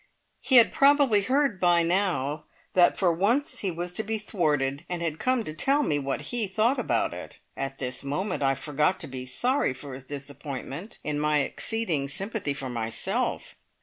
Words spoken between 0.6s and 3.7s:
probably heard by now that for once he